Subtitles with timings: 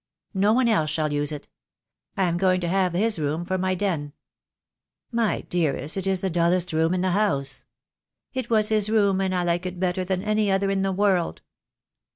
[0.33, 1.47] No one else shall use it.
[2.17, 4.13] I am going to have his room for my den."
[5.11, 7.65] "My dearest, it is the dullest room in the house."
[8.33, 8.47] THE DAY WILL COME.
[8.47, 10.81] I 43 "It was his room, and I like it better than any other in
[10.81, 11.43] the world."